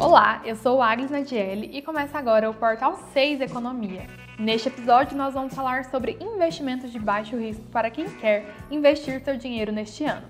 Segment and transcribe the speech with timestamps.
[0.00, 4.06] Olá, eu sou Agnes Nadielli e começa agora o Portal 6 Economia.
[4.38, 9.36] Neste episódio, nós vamos falar sobre investimentos de baixo risco para quem quer investir seu
[9.36, 10.26] dinheiro neste ano.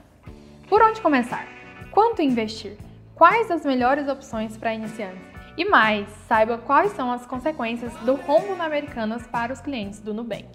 [0.68, 1.46] Por onde começar?
[1.92, 2.76] Quanto investir?
[3.14, 5.22] Quais as melhores opções para iniciantes?
[5.56, 10.12] E mais, saiba quais são as consequências do rombo na Americanas para os clientes do
[10.12, 10.48] Nubank.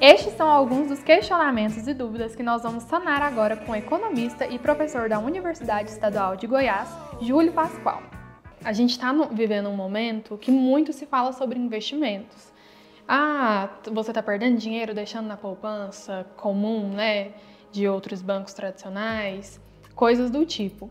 [0.00, 4.46] Estes são alguns dos questionamentos e dúvidas que nós vamos sanar agora com o economista
[4.46, 6.88] e professor da Universidade Estadual de Goiás,
[7.20, 8.00] Júlio Pascoal.
[8.64, 12.52] A gente está vivendo um momento que muito se fala sobre investimentos.
[13.08, 17.32] Ah, você está perdendo dinheiro deixando na poupança comum, né,
[17.70, 19.60] de outros bancos tradicionais,
[19.94, 20.90] coisas do tipo.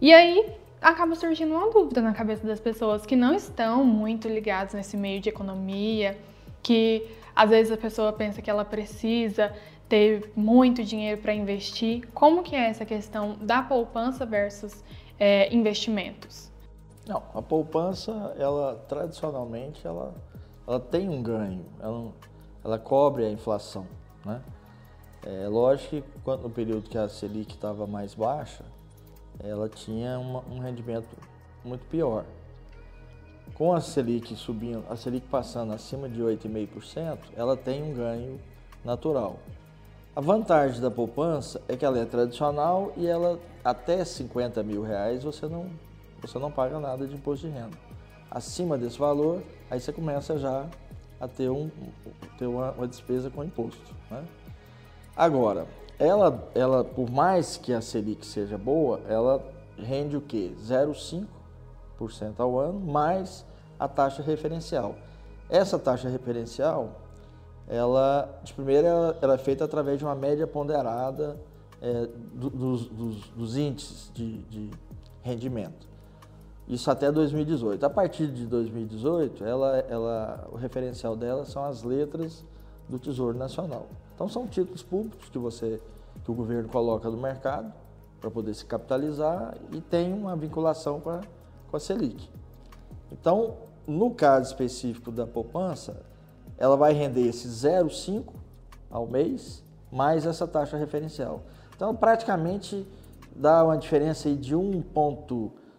[0.00, 4.74] E aí acaba surgindo uma dúvida na cabeça das pessoas que não estão muito ligadas
[4.74, 6.18] nesse meio de economia,
[6.62, 7.06] que
[7.36, 9.54] às vezes a pessoa pensa que ela precisa
[9.88, 12.08] ter muito dinheiro para investir.
[12.14, 14.82] Como que é essa questão da poupança versus
[15.18, 16.53] é, investimentos?
[17.06, 20.14] Não, a poupança, ela tradicionalmente, ela,
[20.66, 22.12] ela tem um ganho, ela,
[22.64, 23.86] ela cobre a inflação,
[24.24, 24.42] né?
[25.22, 28.64] É lógico que quando, no período que a Selic estava mais baixa,
[29.42, 31.08] ela tinha uma, um rendimento
[31.64, 32.24] muito pior.
[33.54, 38.40] Com a Selic subindo, a Selic passando acima de 8,5%, ela tem um ganho
[38.84, 39.38] natural.
[40.16, 45.24] A vantagem da poupança é que ela é tradicional e ela até 50 mil reais
[45.24, 45.70] você não,
[46.26, 47.76] você não paga nada de imposto de renda.
[48.30, 50.66] Acima desse valor, aí você começa já
[51.20, 51.70] a ter, um,
[52.38, 53.94] ter uma, uma despesa com imposto.
[54.10, 54.24] Né?
[55.16, 55.66] Agora,
[55.98, 59.44] ela, ela, por mais que a Selic seja boa, ela
[59.78, 60.52] rende o quê?
[60.60, 63.44] 0,5% ao ano, mais
[63.78, 64.96] a taxa referencial.
[65.48, 67.00] Essa taxa referencial,
[67.68, 71.36] ela, de primeira, ela, ela é feita através de uma média ponderada
[71.80, 74.70] é, do, dos, dos, dos, índices de, de,
[75.22, 75.86] rendimento.
[76.66, 77.84] Isso até 2018.
[77.84, 82.44] A partir de 2018, ela, ela, o referencial dela são as letras
[82.88, 83.86] do Tesouro Nacional.
[84.14, 85.80] Então são títulos públicos que você
[86.24, 87.72] que o governo coloca no mercado
[88.20, 91.20] para poder se capitalizar e tem uma vinculação com a,
[91.70, 92.30] com a Selic.
[93.12, 96.00] Então, no caso específico da poupança,
[96.56, 98.32] ela vai render esse 0,5
[98.90, 101.42] ao mês mais essa taxa referencial.
[101.76, 102.86] Então, praticamente
[103.36, 104.54] dá uma diferença de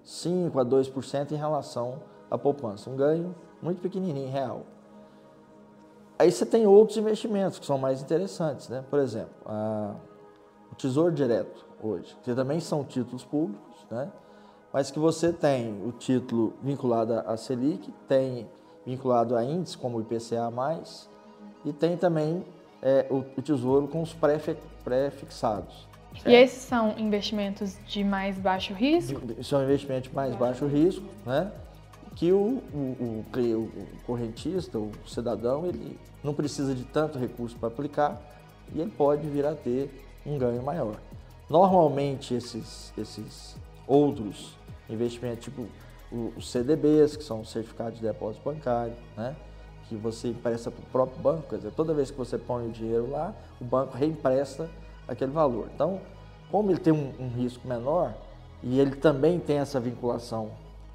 [0.06, 2.90] 1,5 a 2% em relação à poupança.
[2.90, 4.62] Um ganho muito pequenininho, real.
[6.18, 8.84] Aí você tem outros investimentos que são mais interessantes, né?
[8.90, 9.96] Por exemplo, a,
[10.72, 14.10] o Tesouro Direto hoje, que também são títulos públicos, né?
[14.72, 18.50] Mas que você tem o título vinculado à Selic, tem
[18.86, 20.52] vinculado a índices como o IPCA+,
[21.64, 22.46] e tem também
[22.82, 24.14] é, o, o, Tesouro com os
[24.84, 25.88] pré-fixados.
[26.26, 29.22] E esses são investimentos de mais baixo risco?
[29.44, 31.52] São investimentos de mais baixo risco, né?
[32.16, 37.68] que o, o, o, o, correntista, o cidadão, ele não precisa de tanto recurso para
[37.68, 38.22] aplicar
[38.74, 39.90] e ele pode vir a ter
[40.26, 40.96] um ganho maior.
[41.50, 43.56] Normalmente esses, esses
[43.86, 44.58] outros
[44.90, 45.68] investimentos, tipo
[46.38, 49.36] os CDBs, que são certificados de depósito bancário, né?
[49.90, 52.72] que você empresta para o próprio banco, quer dizer, toda vez que você põe o
[52.72, 54.70] dinheiro lá, o banco reempresta
[55.08, 55.70] aquele valor.
[55.74, 56.02] Então,
[56.52, 58.14] como ele tem um, um risco menor
[58.64, 60.52] e ele também tem essa vinculação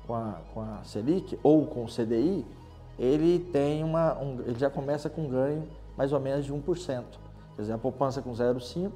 [0.06, 2.44] com a, com a Selic ou com o CDI,
[2.98, 7.04] ele tem uma, um, ele já começa com um ganho mais ou menos de 1%.
[7.56, 8.90] Quer dizer, a poupança com 0,5%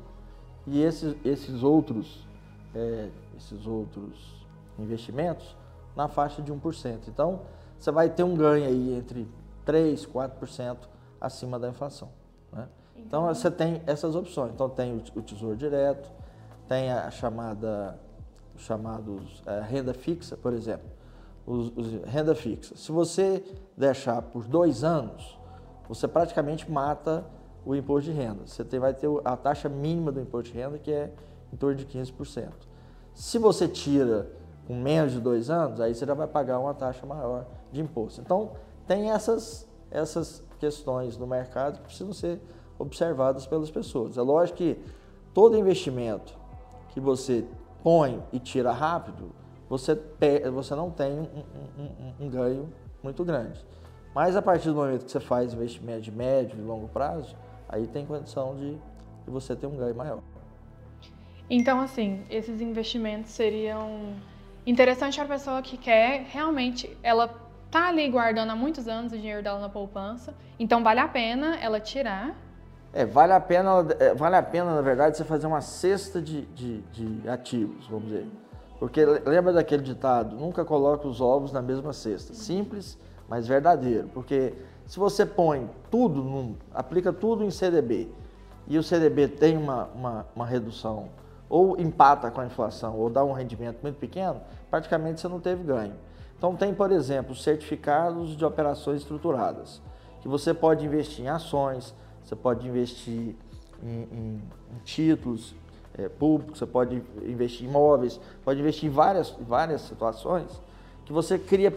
[0.66, 2.26] e esses, esses outros
[2.75, 4.44] é, esses outros
[4.78, 5.56] investimentos
[5.94, 7.08] na faixa de 1%.
[7.08, 7.42] Então,
[7.78, 9.28] você vai ter um ganho aí entre
[9.66, 10.76] 3%, 4%
[11.20, 12.10] acima da inflação.
[12.52, 12.69] Né?
[12.97, 14.53] Então, você tem essas opções.
[14.53, 16.10] Então, tem o, Tesouro Direto,
[16.69, 17.99] tem a chamada,
[18.55, 20.94] os chamados é, renda fixa, por exemplo
[21.47, 22.77] os, os, renda fixa.
[22.77, 23.44] Se você
[23.77, 25.38] deixar por dois anos,
[25.88, 27.25] você praticamente mata
[27.65, 28.47] o imposto de renda.
[28.47, 31.12] Você tem, vai ter a taxa mínima do imposto de renda, que é
[31.53, 32.50] em torno de 15%.
[33.12, 34.29] Se você tira
[34.67, 38.20] com menos de dois anos, aí você já vai pagar uma taxa maior de imposto.
[38.20, 38.52] Então,
[38.87, 42.41] tem essas, essas questões no mercado que precisam ser
[42.79, 44.17] observadas pelas pessoas.
[44.19, 44.79] É lógico que
[45.32, 46.37] todo investimento
[46.91, 47.44] que você
[47.82, 49.32] põe e tira rápido,
[49.69, 49.99] você,
[50.53, 51.44] você não tem um,
[51.79, 52.73] um, um, ganho
[53.03, 53.65] muito grande.
[54.15, 57.35] Mas a partir do momento que você faz investimento de médio e longo prazo,
[57.69, 60.20] aí tem condição de, de você ter um ganho maior.
[61.50, 64.15] Então, assim, esses investimentos seriam
[64.67, 67.29] interessantes para a pessoa que quer realmente, ela
[67.70, 71.56] tá ali guardando há muitos anos o dinheiro dela na poupança, então vale a pena
[71.56, 72.35] ela tirar.
[72.96, 76.43] É, vale a pena, é, vale a pena, na verdade, você fazer uma cesta de,
[76.46, 78.29] de, de ativos, vamos dizer.
[78.79, 82.32] Porque lembra daquele ditado, nunca coloque os ovos na mesma cesta.
[82.35, 82.96] Simples,
[83.29, 84.08] mas verdadeiro.
[84.14, 84.55] Porque
[84.87, 88.08] se você põe tudo, num, aplica tudo em CDB,
[88.69, 91.08] e o CDB tem uma, uma, uma redução,
[91.49, 95.64] ou empata com a inflação, ou dá um rendimento muito pequeno, praticamente você não teve
[95.64, 95.94] ganho.
[96.38, 99.82] Então tem, por exemplo, certificados de operações estruturadas,
[100.20, 101.93] que você pode investir em ações,
[102.25, 103.37] você pode investir
[103.82, 104.43] em, em,
[104.73, 105.55] em títulos
[105.97, 110.61] é, públicos, você pode investir em imóveis, pode investir em várias, várias situações
[111.05, 111.73] que você cria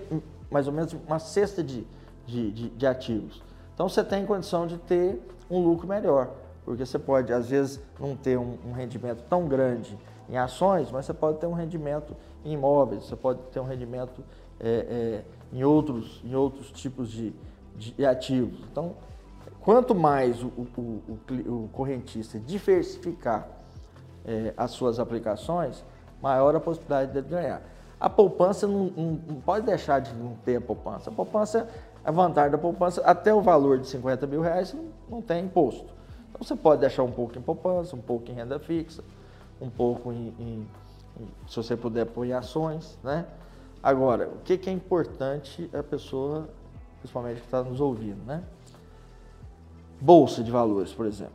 [0.49, 1.85] mais ou menos uma cesta de,
[2.25, 3.43] de, de, de ativos.
[3.73, 6.31] Então você tem condição de ter um lucro melhor,
[6.65, 9.97] porque você pode, às vezes, não ter um, um rendimento tão grande
[10.29, 14.23] em ações, mas você pode ter um rendimento em imóveis, você pode ter um rendimento
[14.59, 17.33] é, é, em, outros, em outros tipos de,
[17.75, 18.59] de ativos.
[18.71, 18.95] Então,
[19.67, 23.49] quanto mais o, o, o, o correntista diversificar
[24.25, 25.83] é, as suas aplicações,
[26.21, 27.61] maior a possibilidade de ganhar.
[27.99, 31.09] A poupança não, não, não, pode deixar de não ter a poupança.
[31.09, 31.67] A poupança,
[32.01, 34.73] a vantagem da poupança, até o valor de 50 mil reais
[35.09, 35.93] não, tem imposto.
[36.29, 39.03] Então você pode deixar um pouco em poupança, um pouco em renda fixa,
[39.59, 40.67] um pouco em, em,
[41.19, 43.25] em se você puder pôr em ações, né?
[43.83, 46.47] Agora, o que, que é importante a pessoa,
[46.99, 48.45] principalmente que está nos ouvindo, né?
[49.99, 51.33] Bolsa de valores, por exemplo.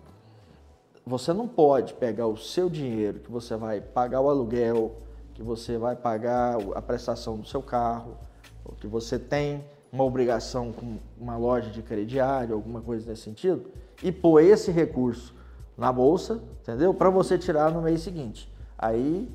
[1.05, 4.97] Você não pode pegar o seu dinheiro que você vai pagar o aluguel,
[5.35, 8.17] que você vai pagar a prestação do seu carro,
[8.64, 13.70] ou que você tem uma obrigação com uma loja de crediário, alguma coisa nesse sentido,
[14.03, 15.35] e pôr esse recurso
[15.76, 16.94] na bolsa, entendeu?
[16.94, 18.50] Para você tirar no mês seguinte.
[18.79, 19.29] Aí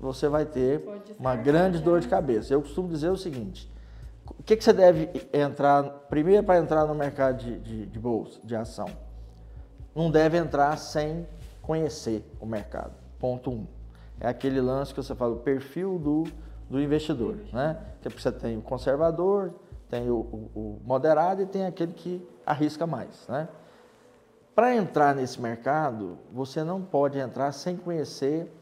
[0.00, 0.84] você vai ter
[1.18, 2.52] uma grande dor de cabeça.
[2.52, 3.70] Eu costumo dizer o seguinte:
[4.38, 8.40] o que, que você deve entrar, primeiro para entrar no mercado de, de, de bolsa,
[8.44, 8.88] de ação?
[9.94, 11.26] Não deve entrar sem
[11.62, 12.92] conhecer o mercado.
[13.18, 13.66] Ponto um.
[14.20, 16.24] É aquele lance que você fala, o perfil do,
[16.68, 17.36] do investidor.
[17.52, 17.78] Né?
[18.02, 19.54] Que você tem o conservador,
[19.88, 23.26] tem o, o, o moderado e tem aquele que arrisca mais.
[23.28, 23.48] Né?
[24.54, 28.52] Para entrar nesse mercado, você não pode entrar sem conhecer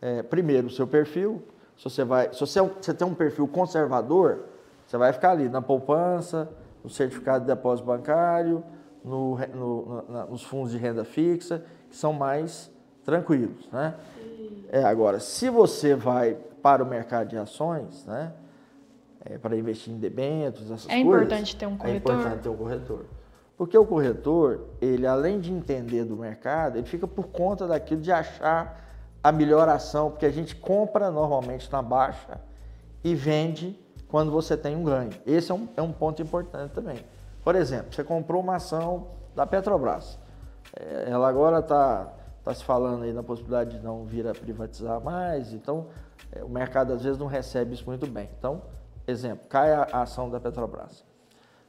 [0.00, 1.42] é, primeiro o seu perfil.
[1.76, 4.44] Se você, vai, se você, é você tem um perfil conservador,
[4.90, 6.50] você vai ficar ali na poupança,
[6.82, 8.64] no certificado de depósito bancário,
[9.04, 12.68] no, no, na, nos fundos de renda fixa, que são mais
[13.04, 13.68] tranquilos.
[13.70, 13.94] Né?
[14.68, 18.32] É, agora, se você vai para o mercado de ações, né,
[19.24, 21.04] é, para investir em debêntures, essas é coisas...
[21.04, 21.94] É importante ter um corretor?
[21.94, 23.04] É importante ter um corretor.
[23.56, 28.10] Porque o corretor, ele além de entender do mercado, ele fica por conta daquilo de
[28.10, 28.84] achar
[29.22, 32.40] a melhor ação, porque a gente compra normalmente na baixa
[33.04, 33.78] e vende
[34.10, 35.10] quando você tem um ganho.
[35.24, 37.04] Esse é um, é um ponto importante também.
[37.42, 40.18] Por exemplo, você comprou uma ação da Petrobras.
[40.78, 42.12] É, ela agora está
[42.44, 45.86] tá se falando aí na possibilidade de não vir a privatizar mais, então
[46.32, 48.28] é, o mercado às vezes não recebe isso muito bem.
[48.38, 48.62] Então,
[49.06, 51.04] exemplo, cai a, ação da Petrobras.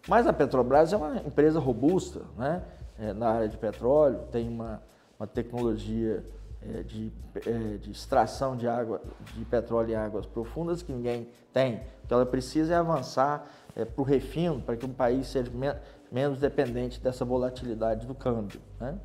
[0.07, 2.63] Mas a Petrobras é uma empresa robusta, né?
[2.99, 4.81] É, na área de petróleo, tem uma,
[5.19, 6.23] uma tecnologia
[6.63, 9.01] é, de, é, de, extração de água,
[9.35, 11.81] de petróleo em águas profundas que ninguém tem.
[12.03, 15.49] O que ela precisa é avançar é, para o refino, para que o país seja
[15.51, 15.73] me
[16.11, 18.59] menos dependente dessa volatilidade do câmbio.
[18.79, 18.97] Né?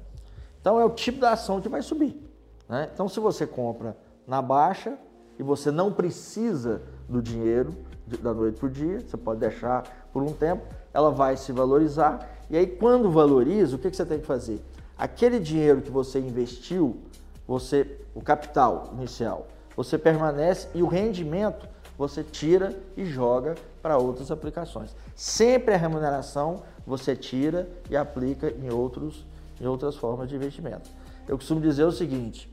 [0.61, 2.20] Então é o tipo da ação que vai subir.
[2.69, 2.91] Né?
[2.93, 4.99] Então se você compra na baixa
[5.38, 7.75] e você não precisa do dinheiro
[8.06, 11.53] de, da noite para o dia, você pode deixar por um tempo, ela vai se
[11.53, 12.29] valorizar.
[12.51, 14.60] E aí quando valoriza, o que, que você tem que fazer?
[14.98, 17.01] Aquele dinheiro que você investiu
[17.46, 24.31] você o capital inicial, você permanece e o rendimento você tira e joga para outras
[24.31, 24.94] aplicações.
[25.15, 29.24] Sempre a remuneração você tira e aplica em, outros,
[29.60, 30.91] em outras formas de investimento.
[31.29, 32.53] Eu costumo dizer o seguinte: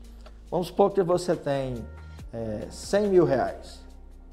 [0.50, 1.84] vamos supor que você tem
[2.32, 3.80] é, 100 mil reais.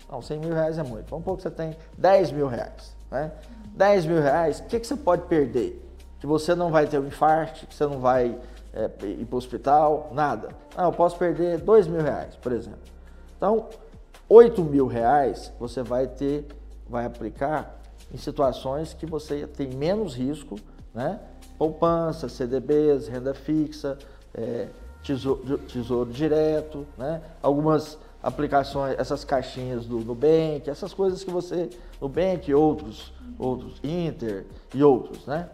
[0.10, 1.10] Não, 100 mil reais é muito.
[1.10, 2.96] Vamos supor que você tem 10 mil reais.
[3.10, 3.32] Né?
[3.76, 5.82] 10 mil reais, o que, que você pode perder?
[6.20, 8.38] Que você não vai ter um infarto, que você não vai
[8.74, 10.50] é, ir para o hospital, nada.
[10.76, 12.80] Ah, eu posso perder dois mil reais, por exemplo.
[13.38, 13.68] Então,
[14.30, 16.46] oito mil reais você vai ter,
[16.88, 17.82] vai aplicar
[18.14, 20.56] em situações que você tem menos risco,
[20.94, 21.20] né?
[21.58, 23.98] Poupança, CDBs, renda fixa,
[24.34, 24.68] é,
[25.04, 27.22] tesouro, tesouro, direto, né?
[27.42, 34.84] Algumas aplicações, essas caixinhas do Nubank, essas coisas que você, Nubank, outros, outros, Inter e
[34.84, 35.50] outros, né?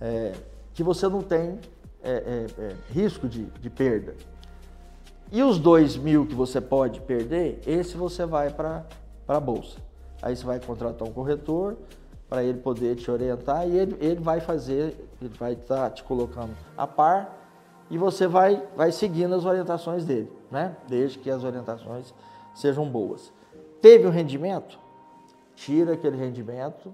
[0.00, 0.32] É,
[0.74, 1.58] que você não tem
[2.02, 4.14] é, é, é, risco de, de perda.
[5.30, 8.84] E os dois mil que você pode perder, esse você vai para
[9.26, 9.78] a bolsa.
[10.20, 11.76] Aí você vai contratar um corretor
[12.28, 16.04] para ele poder te orientar e ele, ele vai fazer, ele vai estar tá te
[16.04, 17.38] colocando a par
[17.90, 20.76] e você vai, vai seguindo as orientações dele, né?
[20.88, 22.14] Desde que as orientações
[22.54, 23.32] sejam boas.
[23.80, 24.78] Teve um rendimento?
[25.54, 26.92] Tira aquele rendimento,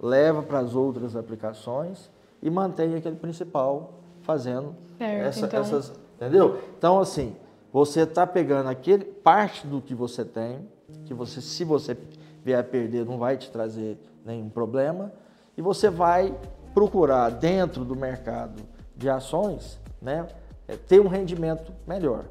[0.00, 2.10] leva para as outras aplicações
[2.42, 3.99] e mantém aquele principal
[4.30, 5.60] fazendo certo, essa, então...
[5.60, 5.92] essas.
[6.14, 6.60] Entendeu?
[6.78, 7.34] Então, assim,
[7.72, 10.68] você está pegando aquele parte do que você tem,
[11.04, 11.96] que você, se você
[12.44, 15.12] vier a perder, não vai te trazer nenhum problema,
[15.56, 16.34] e você vai
[16.74, 18.62] procurar dentro do mercado
[18.96, 20.26] de ações, né,
[20.68, 22.24] é, ter um rendimento melhor.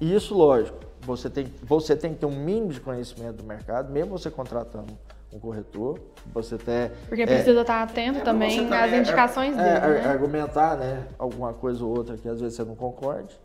[0.00, 3.90] E isso, lógico, você tem, você tem que ter um mínimo de conhecimento do mercado,
[3.90, 4.92] mesmo você contratando
[5.32, 5.98] um corretor,
[6.32, 6.92] você até...
[7.08, 10.08] Porque precisa é, estar atento é, também às indicações é, dele, né?
[10.08, 13.38] Argumentar, né, alguma coisa ou outra que às vezes você não concorde.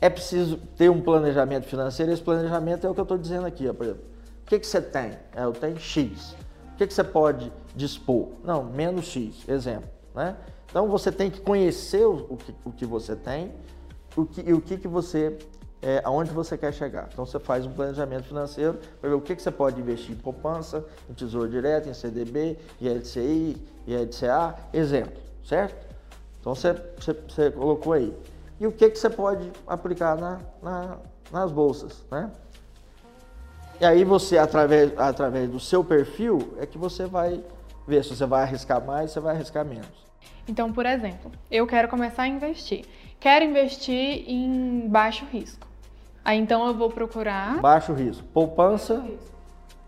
[0.00, 3.68] É preciso ter um planejamento financeiro, esse planejamento é o que eu estou dizendo aqui,
[3.68, 4.04] ó, por exemplo.
[4.42, 5.12] O que, que você tem?
[5.34, 6.36] É, eu tenho X.
[6.74, 8.28] O que, que você pode dispor?
[8.44, 9.88] Não, menos X, exemplo.
[10.14, 10.36] Né?
[10.70, 13.52] Então você tem que conhecer o, o, que, o que você tem
[14.16, 15.36] o que, e o que, que você,
[15.84, 17.10] é, aonde você quer chegar.
[17.12, 20.18] Então você faz um planejamento financeiro para ver o que, que você pode investir em
[20.18, 25.86] poupança, em tesouro direto, em CDB, em LCI, em LCA, exemplo, certo?
[26.40, 28.16] Então você, você, você colocou aí.
[28.58, 30.96] E o que, que você pode aplicar na, na,
[31.30, 32.30] nas bolsas, né?
[33.78, 37.44] E aí você, através, através do seu perfil, é que você vai
[37.86, 40.04] ver se você vai arriscar mais, se você vai arriscar menos.
[40.48, 42.86] Então, por exemplo, eu quero começar a investir.
[43.20, 45.73] Quero investir em baixo risco.
[46.24, 47.60] Aí então eu vou procurar.
[47.60, 48.24] Baixo risco.
[48.32, 49.34] Poupança, baixo risco.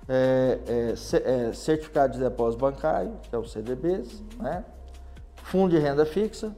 [0.08, 4.64] É, é, é, certificado de depósito bancário, que é o CDBs, né?
[5.42, 6.54] fundo de renda fixa,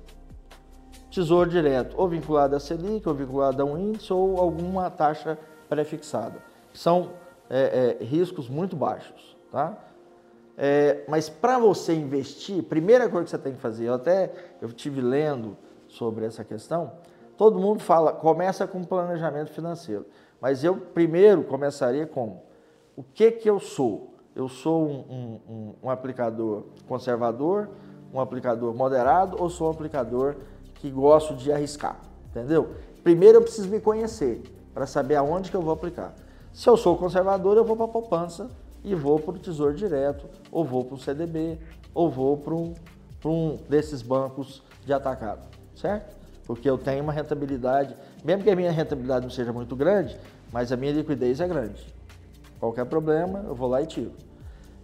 [1.10, 6.42] tesouro direto, ou vinculado a Selic, ou vinculado a um índice, ou alguma taxa pré-fixada
[6.72, 7.12] são
[7.50, 9.76] é, é, riscos muito baixos, tá?
[10.56, 14.72] É, mas para você investir, primeira coisa que você tem que fazer, eu até eu
[14.72, 15.56] tive lendo
[15.86, 16.92] sobre essa questão,
[17.38, 20.04] todo mundo fala, começa com planejamento financeiro,
[20.40, 22.42] mas eu primeiro começaria com
[22.96, 24.16] o que que eu sou?
[24.34, 27.70] Eu sou um, um, um aplicador conservador,
[28.12, 30.34] um aplicador moderado ou sou um aplicador
[30.74, 32.70] que gosto de arriscar, entendeu?
[33.04, 34.42] Primeiro eu preciso me conhecer
[34.74, 36.14] para saber aonde que eu vou aplicar.
[36.52, 38.50] Se eu sou conservador, eu vou para a poupança
[38.82, 41.58] e vou para o Tesouro Direto, ou vou para o CDB,
[41.94, 42.74] ou vou para um,
[43.24, 46.17] um desses bancos de atacado, certo?
[46.48, 50.18] Porque eu tenho uma rentabilidade, mesmo que a minha rentabilidade não seja muito grande,
[50.50, 51.86] mas a minha liquidez é grande.
[52.58, 54.12] Qualquer problema, eu vou lá e tiro.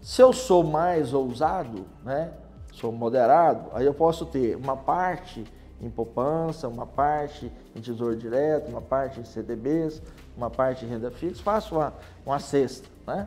[0.02, 2.32] Se eu sou mais ousado, né,
[2.70, 5.42] sou moderado, aí eu posso ter uma parte
[5.80, 10.02] em poupança, uma parte em tesouro direto, uma parte em CDBs,
[10.36, 11.94] uma parte em renda fixa, faço uma,
[12.26, 12.86] uma cesta.
[13.06, 13.26] Né?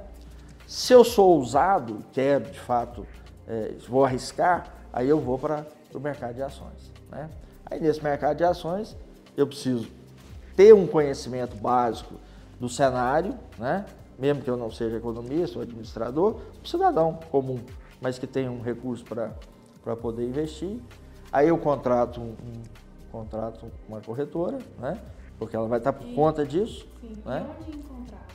[0.68, 3.04] Se eu sou ousado, quero de fato,
[3.48, 6.92] é, vou arriscar, aí eu vou para o mercado de ações.
[7.10, 7.28] Né?
[7.70, 8.96] Aí nesse mercado de ações
[9.36, 9.88] eu preciso
[10.56, 12.16] ter um conhecimento básico
[12.60, 13.86] do cenário, né?
[14.18, 17.60] mesmo que eu não seja economista ou administrador, um cidadão comum,
[18.02, 20.80] mas que tenha um recurso para poder investir.
[21.32, 22.64] Aí eu contrato um, um
[23.12, 25.00] contrato uma corretora, né?
[25.38, 26.88] porque ela vai estar por e, conta disso.
[27.02, 27.14] Sim.
[27.26, 27.46] Né?
[27.46, 28.26] E onde encontrar?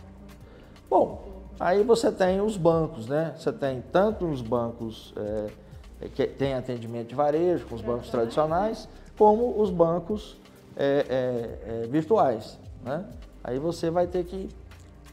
[0.89, 3.35] Bom, aí você tem os bancos, né?
[3.37, 8.89] Você tem tanto os bancos é, que tem atendimento de varejo, com os bancos tradicionais,
[9.23, 10.37] como os bancos
[10.77, 13.05] é, é, é, virtuais, né?
[13.45, 14.49] Aí você vai ter que,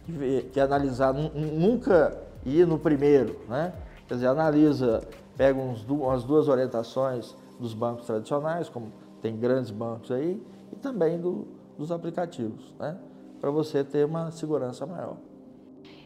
[0.08, 3.72] ver, que analisar, nunca ir no primeiro, né?
[4.08, 10.12] Quer dizer, analisa, pega uns, umas duas orientações dos bancos tradicionais, como tem grandes bancos
[10.12, 10.42] aí,
[10.74, 11.46] e também do,
[11.78, 12.98] dos aplicativos, né?
[13.40, 15.18] Para você ter uma segurança maior.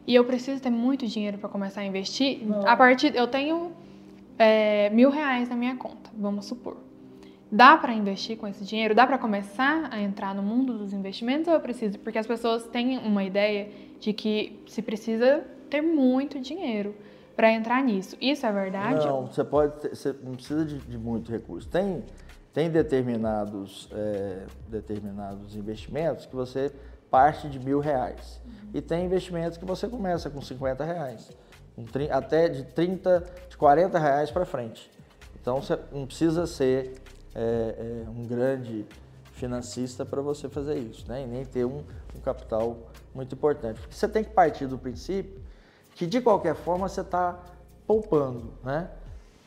[0.05, 2.45] E eu preciso ter muito dinheiro para começar a investir?
[2.45, 2.67] Não.
[2.67, 3.71] A partir, eu tenho
[4.37, 6.75] é, mil reais na minha conta, vamos supor.
[7.53, 8.95] Dá para investir com esse dinheiro?
[8.95, 11.99] Dá para começar a entrar no mundo dos investimentos ou eu preciso?
[11.99, 13.69] Porque as pessoas têm uma ideia
[13.99, 16.95] de que se precisa ter muito dinheiro
[17.35, 18.17] para entrar nisso.
[18.19, 19.05] Isso é verdade?
[19.05, 21.69] Não, você pode, ter, você não precisa de, de muito recurso.
[21.69, 22.03] Tem
[22.51, 26.71] tem determinados, é, determinados investimentos que você
[27.09, 28.41] parte de mil reais.
[28.45, 28.69] Uhum.
[28.73, 31.31] E tem investimentos que você começa com 50 reais.
[31.77, 34.89] Um, até de 30, de 40 reais para frente.
[35.39, 36.93] Então você não precisa ser
[37.35, 38.85] é, é, um grande
[39.33, 41.23] financista para você fazer isso, né?
[41.23, 41.83] E nem ter um,
[42.15, 42.77] um capital
[43.13, 43.79] muito importante.
[43.79, 45.41] Porque você tem que partir do princípio
[45.95, 47.39] que de qualquer forma você está
[47.85, 48.89] poupando, né?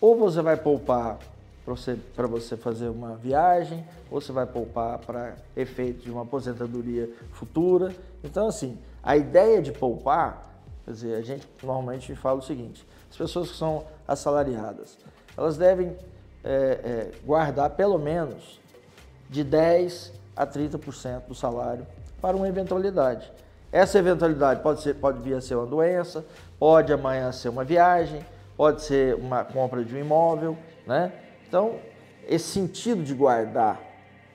[0.00, 1.18] Ou você vai poupar
[1.64, 7.10] para você, você fazer uma viagem, ou você vai poupar para efeito de uma aposentadoria
[7.32, 7.92] futura.
[8.22, 13.16] Então, assim, a ideia de poupar, quer dizer, a gente normalmente fala o seguinte: as
[13.16, 14.96] pessoas que são assalariadas,
[15.36, 15.96] elas devem
[16.46, 18.60] é, é, guardar pelo menos
[19.28, 21.84] de 10 a 30% do salário
[22.20, 23.30] para uma eventualidade.
[23.72, 26.24] Essa eventualidade pode, ser, pode vir a ser uma doença,
[26.58, 28.24] pode amanhã ser uma viagem,
[28.56, 31.12] pode ser uma compra de um imóvel, né?
[31.48, 31.80] Então,
[32.26, 33.80] esse sentido de guardar,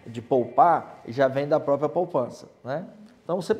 [0.05, 2.85] de poupar, já vem da própria poupança, né?
[3.23, 3.55] Então, você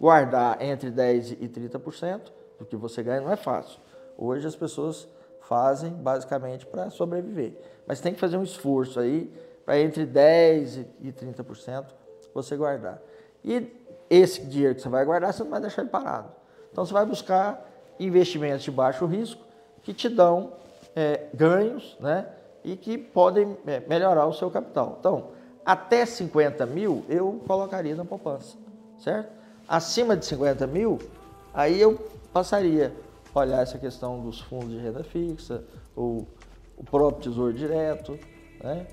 [0.00, 2.20] guardar entre 10 e 30%
[2.58, 3.80] do que você ganha não é fácil.
[4.16, 5.08] Hoje as pessoas
[5.48, 7.52] fazem basicamente para sobreviver,
[7.86, 9.32] mas tem que fazer um esforço aí
[9.64, 11.84] para entre 10 e 30%
[12.34, 13.00] você guardar.
[13.44, 13.72] E
[14.10, 16.28] esse dinheiro que você vai guardar, você não vai deixar ele parado.
[16.70, 17.64] Então você vai buscar
[17.98, 19.42] investimentos de baixo risco
[19.82, 20.52] que te dão
[20.94, 22.26] é, ganhos, né?
[22.64, 24.96] E que podem é, melhorar o seu capital.
[24.98, 25.28] Então,
[25.64, 28.56] até 50 mil eu colocaria na poupança,
[28.98, 29.30] certo?
[29.68, 30.98] Acima de 50 mil,
[31.54, 31.94] aí eu
[32.32, 32.92] passaria
[33.40, 35.64] olhar essa questão dos fundos de renda fixa,
[35.94, 36.26] ou
[36.76, 38.18] o próprio tesouro direto,
[38.62, 38.86] né?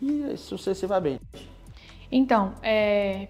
[0.00, 1.50] E sucessivamente.
[2.10, 3.28] Então, é,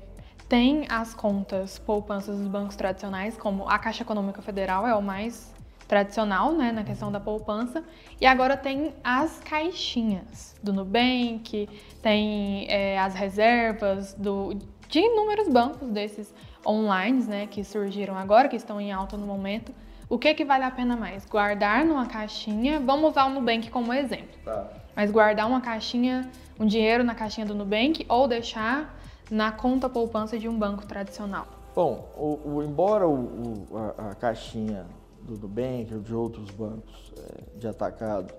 [0.48, 5.52] tem as contas poupanças dos bancos tradicionais, como a Caixa Econômica Federal é o mais
[5.86, 7.84] tradicional, né, na questão da poupança.
[8.20, 11.68] E agora tem as caixinhas do Nubank,
[12.00, 14.54] tem é, as reservas do,
[14.88, 16.34] de inúmeros bancos desses
[16.66, 19.72] online, né, que surgiram agora, que estão em alta no momento.
[20.12, 21.24] O que que vale a pena mais?
[21.24, 24.38] Guardar numa caixinha, vamos usar o Nubank como exemplo.
[24.44, 24.68] Tá.
[24.94, 28.94] Mas guardar uma caixinha, um dinheiro na caixinha do Nubank ou deixar
[29.30, 31.46] na conta poupança de um banco tradicional?
[31.74, 34.84] Bom, o, o embora o, a, a, caixinha
[35.22, 38.34] do Nubank ou de outros bancos é, de atacado,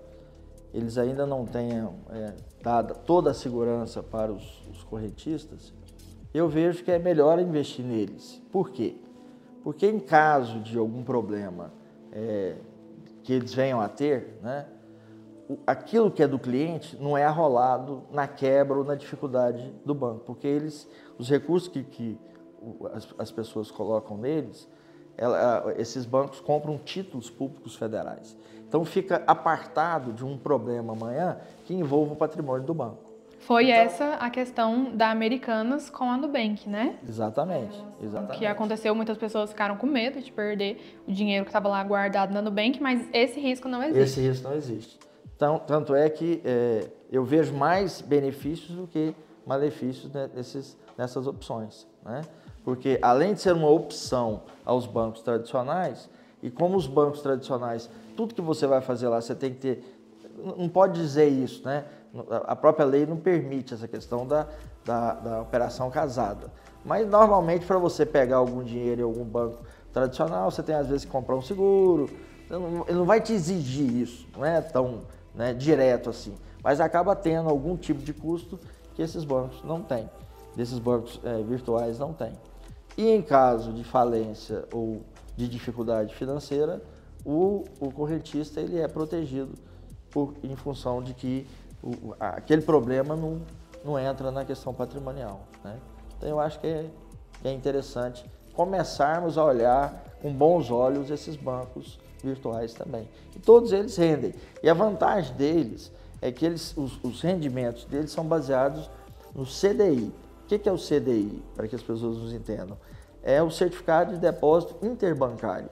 [0.71, 5.73] eles ainda não tenham é, dado toda a segurança para os, os correntistas,
[6.35, 8.39] eu vejo que é melhor investir neles.
[8.51, 8.95] Por quê?
[9.63, 11.72] Porque em caso de algum problema
[12.12, 12.55] é,
[13.24, 14.67] que eles venham a ter, né,
[15.65, 20.22] aquilo que é do cliente não é arrolado na quebra ou na dificuldade do banco,
[20.25, 22.20] porque eles, os recursos que, que
[22.93, 24.67] as, as, pessoas colocam neles,
[25.17, 28.36] ela, esses bancos compram títulos públicos federais.
[28.67, 33.12] Então fica apartado de um problema amanhã que envolva o patrimônio do banco.
[33.45, 36.97] Foi então, essa a questão da Americanas com a Nubank, né?
[37.08, 38.36] Exatamente, exatamente.
[38.36, 41.84] O que aconteceu, muitas pessoas ficaram com medo de perder o dinheiro que estava lá
[41.84, 43.99] guardado na Nubank, mas esse risco não existe.
[43.99, 44.99] Esse risco não existe.
[45.36, 49.13] Então, tanto é que é, eu vejo mais benefícios do que
[49.45, 51.86] malefícios nesses, nessas opções.
[52.06, 52.21] Né?
[52.63, 56.10] Porque além de ser uma opção aos bancos tradicionais,
[56.41, 59.99] e como os bancos tradicionais, tudo que você vai fazer lá, você tem que ter.
[60.58, 61.86] Não pode dizer isso, né?
[62.45, 64.47] A própria lei não permite essa questão da,
[64.86, 66.52] da, da operação casada.
[66.86, 71.06] Mas normalmente para você pegar algum dinheiro em algum banco tradicional, você tem às vezes
[71.06, 72.10] que comprar um seguro.
[72.88, 75.02] Ele não vai te exigir isso, não é tão
[75.34, 78.60] né, direto assim, mas acaba tendo algum tipo de custo
[78.93, 80.08] que esses bancos não têm,
[80.56, 82.34] desses bancos é, virtuais não têm.
[82.95, 85.02] E em caso de falência ou
[85.36, 86.80] de dificuldade financeira,
[87.26, 89.54] o, o correntista ele é protegido
[90.12, 91.47] por, em função de que
[91.84, 93.41] o, aquele problema não,
[93.84, 95.41] não entra na questão patrimonial.
[95.63, 95.78] Né?
[96.17, 96.89] Então eu acho que é,
[97.41, 103.10] que é interessante começarmos a olhar com bons olhos esses bancos virtuais também.
[103.36, 104.34] E todos eles rendem.
[104.62, 105.91] E a vantagem deles
[106.22, 108.89] é que eles, os, os rendimentos deles são baseados
[109.36, 110.13] no CDI.
[110.43, 112.78] O que, que é o CDI, para que as pessoas nos entendam?
[113.22, 115.69] É o Certificado de Depósito Interbancário.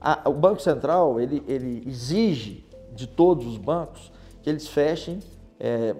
[0.00, 5.20] A, o Banco Central ele, ele exige de todos os bancos que eles fechem
[5.58, 5.94] é,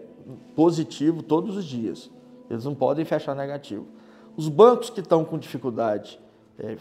[0.55, 2.11] positivo todos os dias.
[2.51, 3.87] Eles não podem fechar negativo.
[4.37, 6.21] Os bancos que estão com dificuldade
[6.59, 6.77] é,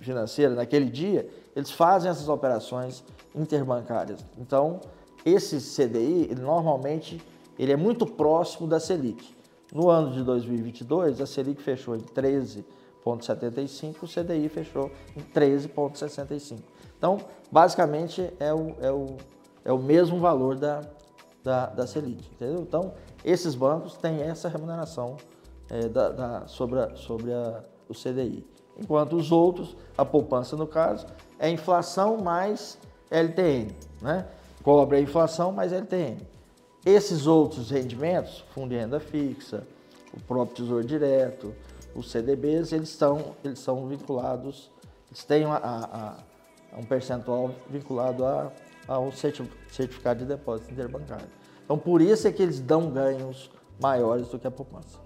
[0.00, 3.04] financeira naquele dia, eles fazem essas operações
[3.34, 4.24] interbancárias.
[4.38, 4.80] Então,
[5.24, 7.20] esse CDI, ele, normalmente,
[7.58, 9.36] ele é muito próximo da Selic.
[9.72, 16.58] No ano de 2022, a Selic fechou em 13,75, o CDI fechou em 13,65.
[16.96, 17.18] Então,
[17.50, 19.16] basicamente, é o, é o,
[19.64, 20.80] é o mesmo valor da,
[21.48, 22.60] da, da Selic, entendeu?
[22.60, 22.92] Então,
[23.24, 25.16] esses bancos têm essa remuneração
[25.68, 28.46] é, da, da, sobre, a, sobre a, o CDI
[28.78, 31.06] enquanto os outros, a poupança no caso,
[31.38, 32.78] é inflação mais
[33.10, 34.26] LTN, né?
[34.62, 36.18] Cobre a inflação mais LTN.
[36.86, 39.66] Esses outros rendimentos, fundo de renda fixa,
[40.14, 41.54] o próprio Tesouro Direto,
[41.94, 44.70] os CDBs, eles estão, eles são vinculados,
[45.10, 46.16] eles têm a, a,
[46.72, 48.52] a um percentual vinculado a,
[48.88, 51.28] ao certificado de depósito interbancário.
[51.64, 54.98] Então, por isso é que eles dão ganhos maiores do que a poupança.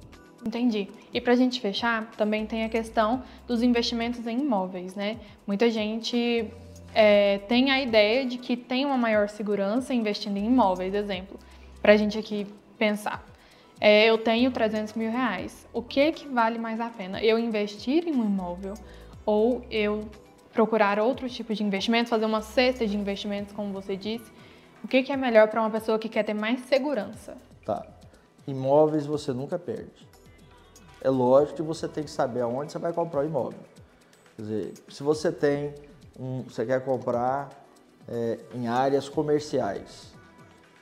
[0.46, 0.88] Entendi.
[1.12, 5.18] E para a gente fechar, também tem a questão dos investimentos em imóveis, né?
[5.46, 6.48] Muita gente
[6.94, 11.38] é, tem a ideia de que tem uma maior segurança investindo em imóveis, exemplo,
[11.80, 12.46] para a gente aqui
[12.78, 13.24] pensar.
[13.80, 15.66] é, eu tenho 300 mil reais.
[15.72, 17.20] O que, que vale mais a pena?
[17.22, 18.74] Eu investir em um imóvel
[19.26, 20.08] ou eu
[20.52, 24.30] procurar outro tipo de investimento, fazer uma cesta de investimentos, como você disse?
[24.84, 27.36] O que, que é melhor para uma pessoa que quer ter mais segurança?
[27.64, 27.86] Tá.
[28.46, 30.06] Imóveis você nunca perde.
[31.00, 33.58] É lógico que você tem que saber aonde você vai comprar o imóvel.
[34.36, 35.74] Quer dizer, se você tem
[36.18, 37.50] um, você quer comprar
[38.08, 40.12] é, em áreas comerciais,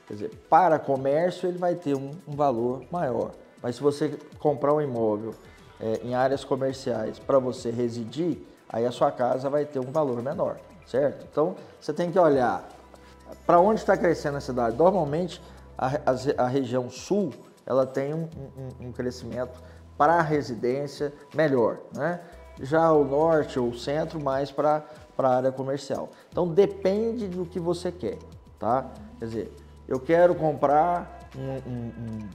[0.07, 3.31] quer dizer, para comércio ele vai ter um, um valor maior.
[3.61, 5.33] Mas se você comprar um imóvel
[5.79, 8.39] é, em áreas comerciais para você residir,
[8.71, 10.57] aí a sua casa vai ter um valor menor,
[10.87, 11.27] certo?
[11.29, 12.67] Então você tem que olhar
[13.45, 14.77] para onde está crescendo a cidade.
[14.77, 15.41] Normalmente
[15.77, 17.31] a, a, a região sul
[17.65, 19.61] ela tem um, um, um crescimento
[19.97, 22.21] para a residência melhor, né?
[22.59, 24.83] Já o norte ou o centro mais para
[25.17, 26.09] a área comercial.
[26.29, 28.17] Então depende do que você quer,
[28.59, 28.87] tá?
[29.19, 29.55] Quer dizer,
[29.87, 32.29] eu quero comprar um, um,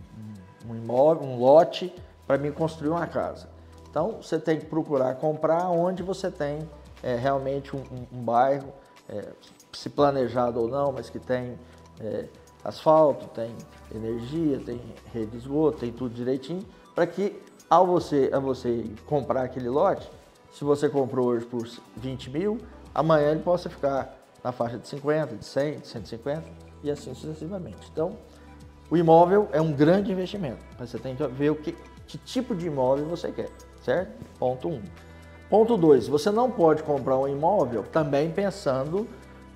[0.71, 1.95] um imóvel, um lote
[2.27, 3.49] para me construir uma casa.
[3.97, 6.59] Então você tem que procurar comprar onde você tem
[7.03, 8.71] é, realmente um, um, um bairro,
[9.09, 9.33] é,
[9.73, 11.59] se planejado ou não, mas que tem
[11.99, 12.27] é,
[12.63, 13.57] asfalto, tem
[13.95, 14.79] energia, tem
[15.15, 16.63] rede de esgoto, tem tudo direitinho,
[16.95, 20.11] para que ao você, a você comprar aquele lote,
[20.53, 22.59] se você comprou hoje por 20 mil,
[22.95, 26.45] amanhã ele possa ficar na faixa de 50, de 100, de 150
[26.85, 27.89] e assim sucessivamente.
[27.91, 28.19] Então,
[28.91, 31.73] o imóvel é um grande investimento, mas você tem que ver o que,
[32.07, 33.49] que tipo de imóvel você quer
[33.87, 34.11] certo?
[34.39, 34.73] Ponto 1.
[34.73, 34.83] Um.
[35.49, 39.07] Ponto 2, você não pode comprar um imóvel também pensando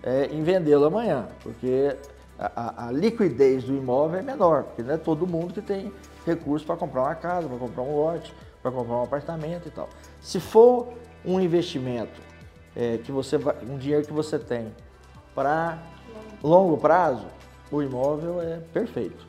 [0.04, 1.96] é, em vendê-lo amanhã, porque
[2.38, 5.92] a, a, liquidez do imóvel é menor, porque não é todo mundo que tem
[6.24, 9.88] recurso para comprar uma casa, para comprar um lote, para comprar um apartamento e tal.
[10.20, 10.92] Se for
[11.24, 12.20] um investimento
[12.76, 14.72] é, que você vai, um dinheiro que você tem
[15.34, 15.76] para
[16.40, 17.26] longo prazo,
[17.70, 19.26] o imóvel é perfeito.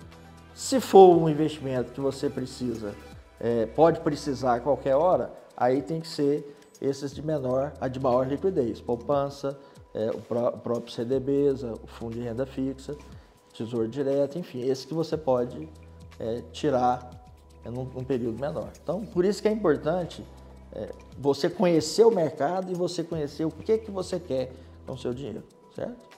[0.54, 2.94] Se for um investimento que você precisa
[3.42, 8.00] é, pode precisar a qualquer hora, aí tem que ser esses de menor, a de
[8.00, 9.60] maior liquidez, poupança,
[9.94, 12.96] é, o, pró o, próprio CDBs, o fundo de renda fixa,
[13.54, 15.68] tesouro direto, enfim, esse que você pode
[16.20, 17.10] é, tirar
[17.66, 18.72] num, período menor.
[18.82, 20.24] Então, por isso que é importante
[20.72, 24.52] é, você conhecer o mercado e você conhecer o que, que você quer
[24.86, 25.44] com o seu dinheiro,
[25.76, 26.10] certo?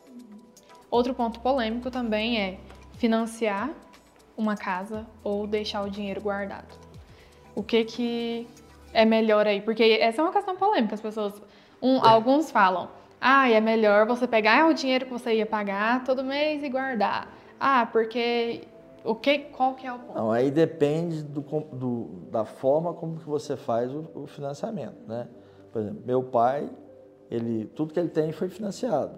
[0.92, 2.60] Outro ponto polêmico também é
[2.94, 3.74] financiar
[4.38, 6.83] uma casa ou deixar o dinheiro guardado
[7.56, 8.48] o que que
[8.94, 9.62] é melhor aí?
[9.62, 11.42] Porque essa é uma questão polêmica, as pessoas,
[11.82, 12.90] um, alguns falam,
[13.20, 17.34] ah, é melhor você pegar o dinheiro que você ia pagar todo mês e guardar.
[17.60, 18.68] Ah, porque
[19.06, 20.18] o que, qual que é o ponto?
[20.18, 25.30] Não, aí depende do, do, da forma como que você faz o, o, financiamento, né?
[25.72, 26.70] Por exemplo, meu pai,
[27.32, 29.18] ele, tudo que ele tem foi financiado.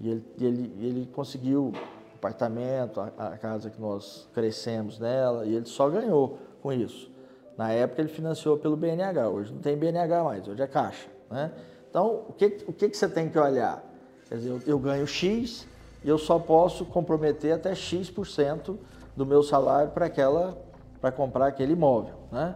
[0.00, 1.72] E ele, ele, ele conseguiu
[2.14, 7.11] apartamento, a, a casa que nós crescemos nela, e ele só ganhou com isso.
[7.56, 11.08] Na época ele financiou pelo BNH, hoje não tem BNH mais, hoje é Caixa.
[11.30, 11.52] Né?
[11.88, 13.84] Então, o que, o que, que você tem que olhar?
[14.28, 15.66] Quer dizer, eu, eu ganho X
[16.02, 18.78] e eu só posso comprometer até X%
[19.14, 20.56] do meu salário para aquela
[21.02, 22.14] para comprar aquele imóvel.
[22.30, 22.54] Né?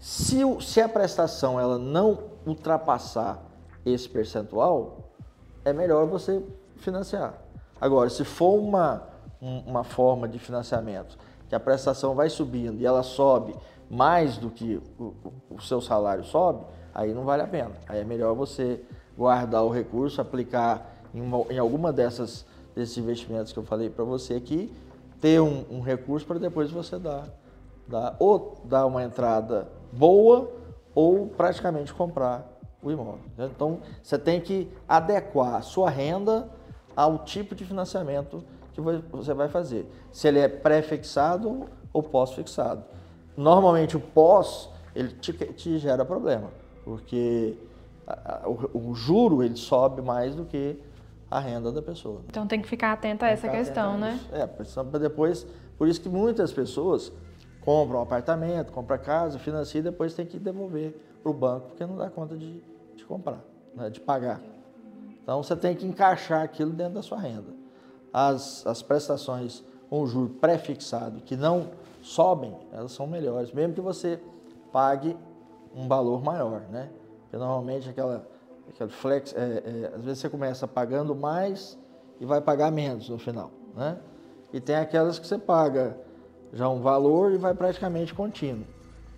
[0.00, 3.42] Se, se a prestação ela não ultrapassar
[3.84, 5.10] esse percentual,
[5.62, 6.42] é melhor você
[6.76, 7.34] financiar.
[7.78, 9.02] Agora, se for uma,
[9.40, 13.54] uma forma de financiamento que a prestação vai subindo e ela sobe
[13.90, 15.14] mais do que o,
[15.50, 17.72] o seu salário sobe, aí não vale a pena.
[17.88, 18.82] Aí é melhor você
[19.16, 22.46] guardar o recurso, aplicar em, uma, em alguma dessas
[22.76, 24.70] desses investimentos que eu falei para você aqui,
[25.18, 27.26] ter um, um recurso para depois você dar,
[27.88, 30.52] dar ou dar uma entrada boa
[30.94, 32.46] ou praticamente comprar
[32.82, 33.20] o imóvel.
[33.38, 36.50] Então você tem que adequar a sua renda
[36.94, 38.44] ao tipo de financiamento
[38.74, 39.90] que você vai fazer.
[40.12, 42.84] Se ele é pré-fixado ou pós-fixado.
[43.36, 46.50] Normalmente o pós, ele te, te gera problema,
[46.84, 47.56] porque
[48.06, 50.78] a, a, o, o, juro ele sobe mais do que
[51.30, 52.22] a renda da pessoa.
[52.28, 54.18] Então tem que ficar atento a essa questão, né?
[54.32, 55.46] É, para depois,
[55.76, 57.12] por isso que muitas pessoas
[57.60, 61.84] compram um apartamento, compram casa, financiam e depois tem que devolver para o banco, porque
[61.84, 62.62] não dá conta de,
[62.94, 63.40] de comprar,
[63.74, 64.40] né, de pagar.
[65.22, 67.52] Então você tem que encaixar aquilo dentro da sua renda.
[68.12, 71.70] As, as prestações com juro pré-fixado que não
[72.02, 74.20] sobem, elas são melhores, mesmo que você
[74.72, 75.16] pague
[75.74, 76.88] um valor maior, né?
[77.22, 78.26] Porque normalmente aquela,
[78.68, 81.78] aquela flex, é, é, às vezes você começa pagando mais
[82.20, 83.98] e vai pagar menos no final, né?
[84.52, 85.98] E tem aquelas que você paga
[86.52, 88.64] já um valor e vai praticamente contínuo.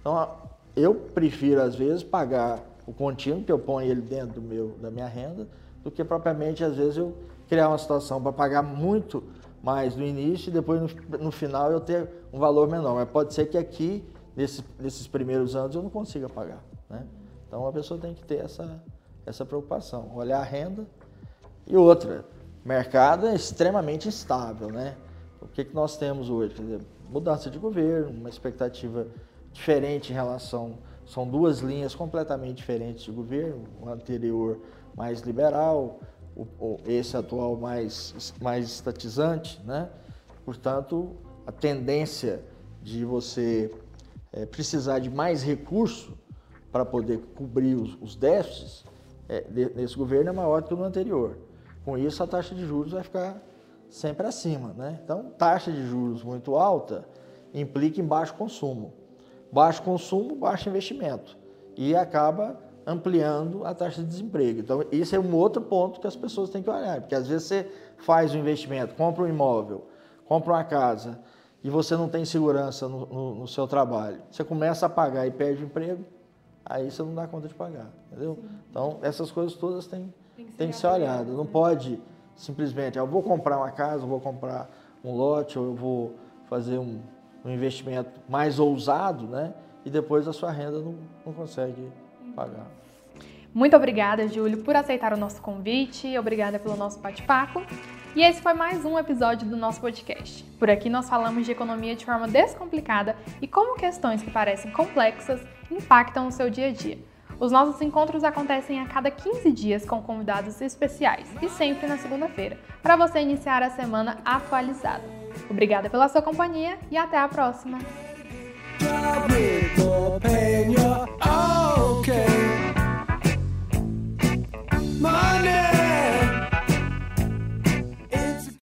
[0.00, 0.28] Então,
[0.74, 4.90] eu prefiro às vezes pagar o contínuo, que eu ponho ele dentro do meu, da
[4.90, 5.46] minha renda,
[5.82, 7.14] do que propriamente às vezes eu
[7.48, 9.22] criar uma situação para pagar muito
[9.62, 12.94] mais no início e depois no, no final eu ter um valor menor.
[12.94, 14.04] Mas pode ser que aqui,
[14.36, 16.62] nesse, nesses primeiros anos, eu não consiga pagar.
[16.88, 17.04] Né?
[17.46, 18.82] Então a pessoa tem que ter essa,
[19.26, 20.86] essa preocupação, olhar a renda.
[21.66, 22.24] E outra,
[22.64, 24.96] mercado é extremamente instável, né?
[25.40, 26.54] O que, que nós temos hoje?
[26.54, 29.06] Dizer, mudança de governo, uma expectativa
[29.52, 30.78] diferente em relação.
[31.06, 34.58] São duas linhas completamente diferentes de governo, o anterior
[34.94, 36.00] mais liberal,
[36.38, 39.90] o, o, esse atual mais, mais estatizante, né?
[40.44, 42.42] Portanto, a tendência
[42.80, 43.74] de você
[44.32, 46.16] é, precisar de mais recurso
[46.70, 48.84] para poder cobrir os, os déficits
[49.28, 51.36] é, nesse governo é maior do que no anterior.
[51.84, 53.42] Com isso, a taxa de juros vai ficar
[53.90, 54.72] sempre acima.
[54.74, 55.00] Né?
[55.02, 57.06] Então, taxa de juros muito alta
[57.52, 58.92] implica em baixo consumo.
[59.50, 61.36] Baixo consumo, baixo investimento.
[61.76, 64.60] E acaba ampliando a taxa de desemprego.
[64.60, 67.46] Então, esse é um outro ponto que as pessoas têm que olhar, porque às vezes
[67.46, 69.86] você faz um investimento, compra um imóvel,
[70.24, 71.20] compra uma casa
[71.62, 74.22] e você não tem segurança no, no, no seu trabalho.
[74.30, 76.02] Você começa a pagar e perde o emprego,
[76.64, 78.38] aí você não dá conta de pagar, entendeu?
[78.40, 78.48] Sim.
[78.70, 81.34] Então, essas coisas todas têm, tem que ser, tem que ser olhadas.
[81.34, 81.50] Não né?
[81.52, 82.00] pode
[82.34, 84.70] simplesmente, eu vou comprar uma casa, eu vou comprar
[85.04, 86.14] um lote, ou eu vou
[86.48, 87.00] fazer um,
[87.44, 89.52] um investimento mais ousado, né?
[89.84, 90.94] E depois a sua renda não,
[91.26, 91.92] não consegue
[92.38, 92.66] pagar.
[93.52, 97.62] Muito obrigada, Júlio, por aceitar o nosso convite, obrigada pelo nosso bate-papo.
[98.14, 100.44] E esse foi mais um episódio do nosso podcast.
[100.58, 105.40] Por aqui nós falamos de economia de forma descomplicada e como questões que parecem complexas
[105.70, 106.98] impactam o seu dia a dia.
[107.40, 112.58] Os nossos encontros acontecem a cada 15 dias com convidados especiais e sempre na segunda-feira,
[112.82, 115.04] para você iniciar a semana atualizada.
[115.48, 117.78] Obrigada pela sua companhia e até a próxima!